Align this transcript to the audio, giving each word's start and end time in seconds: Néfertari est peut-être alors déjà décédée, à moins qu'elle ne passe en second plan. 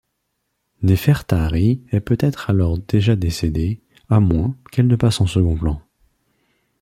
Néfertari 0.81 1.85
est 1.91 1.99
peut-être 1.99 2.49
alors 2.49 2.79
déjà 2.79 3.15
décédée, 3.15 3.83
à 4.09 4.19
moins 4.19 4.57
qu'elle 4.71 4.87
ne 4.87 4.95
passe 4.95 5.21
en 5.21 5.27
second 5.27 5.55
plan. 5.55 5.79